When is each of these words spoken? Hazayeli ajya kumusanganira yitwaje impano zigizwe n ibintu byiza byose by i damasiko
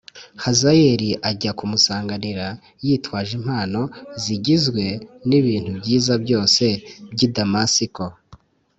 Hazayeli 0.43 1.09
ajya 1.29 1.51
kumusanganira 1.57 2.47
yitwaje 2.85 3.31
impano 3.39 3.81
zigizwe 4.23 4.83
n 5.27 5.29
ibintu 5.39 5.69
byiza 5.79 6.13
byose 6.23 6.65
by 7.13 7.21
i 7.27 7.27
damasiko 7.35 8.03